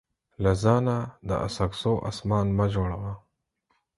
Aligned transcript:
له 0.43 0.51
ځانه 0.63 0.97
د 1.29 1.29
اڅکزو 1.45 1.93
اسمان 2.09 2.45
مه 2.57 2.65
جوړوه. 2.73 3.11